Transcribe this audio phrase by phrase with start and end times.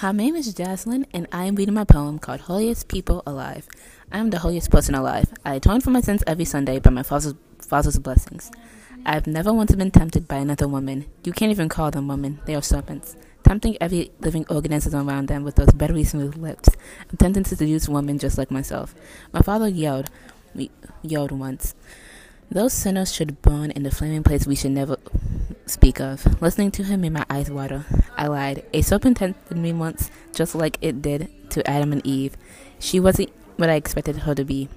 [0.00, 3.66] Her name is Jaslyn, and I am reading my poem called Holiest People Alive.
[4.12, 5.32] I am the holiest person alive.
[5.42, 8.50] I atone for my sins every Sunday by my father's, father's blessings.
[9.06, 11.06] I have never once been tempted by another woman.
[11.24, 13.16] You can't even call them women, they are serpents.
[13.42, 16.68] Tempting every living organism around them with those buttery smooth lips.
[17.18, 18.94] I'm to seduce women just like myself.
[19.32, 20.10] My father yelled,
[21.00, 21.74] yelled once.
[22.50, 24.98] Those sinners should burn in the flaming place we should never
[25.66, 26.40] speak of.
[26.40, 27.84] Listening to him made my eyes water.
[28.16, 28.64] I lied.
[28.72, 32.36] A serpent tempted me once, just like it did to Adam and Eve.
[32.78, 34.68] She wasn't what I expected her to be.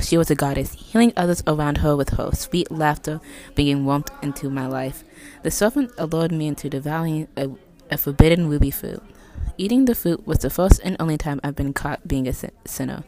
[0.00, 3.20] She was a goddess, healing others around her with her sweet laughter,
[3.54, 5.04] bringing warmth into my life.
[5.42, 7.50] The serpent allured me into devouring a,
[7.90, 9.02] a forbidden ruby fruit.
[9.56, 12.34] Eating the fruit was the first and only time I've been caught being a
[12.66, 13.04] sinner.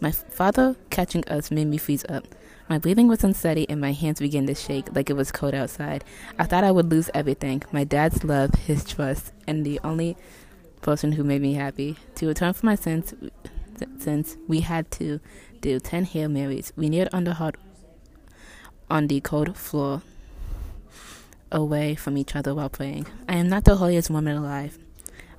[0.00, 2.24] My father catching us made me freeze up.
[2.68, 6.04] My breathing was unsteady and my hands began to shake like it was cold outside.
[6.38, 10.16] I thought I would lose everything my dad's love, his trust, and the only
[10.82, 11.96] person who made me happy.
[12.16, 13.14] To atone for my sins,
[13.98, 15.20] since we had to
[15.60, 17.56] do 10 Hail Marys, we kneeled on the hot
[18.90, 20.02] on the cold floor
[21.50, 23.06] away from each other while praying.
[23.28, 24.78] I am not the holiest woman alive.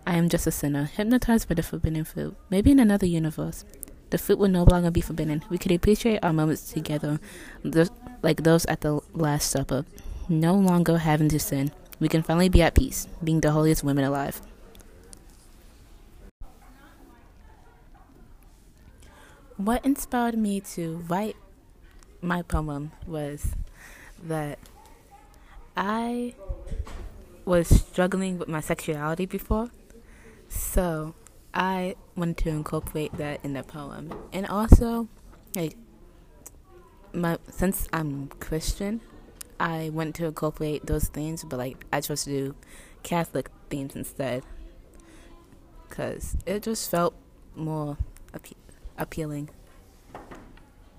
[0.05, 2.35] I am just a sinner, hypnotized by the forbidden fruit.
[2.49, 3.63] Maybe in another universe.
[4.09, 5.43] The food will no longer be forbidden.
[5.49, 7.19] We could appreciate our moments together,
[8.21, 9.85] like those at the Last Supper.
[10.27, 11.71] No longer having to sin.
[11.99, 14.41] We can finally be at peace, being the holiest women alive.
[19.57, 21.35] What inspired me to write
[22.21, 23.53] my poem was
[24.23, 24.59] that
[25.75, 26.33] I
[27.45, 29.71] was struggling with my sexuality before.
[30.47, 31.13] So
[31.53, 35.07] I wanted to incorporate that in the poem, and also,
[35.55, 35.75] like,
[37.13, 39.01] my since I'm Christian,
[39.59, 42.55] I want to incorporate those themes, but like I chose to do
[43.03, 44.43] Catholic themes instead,
[45.89, 47.15] cause it just felt
[47.55, 47.97] more
[48.33, 48.53] appe-
[48.97, 49.49] appealing.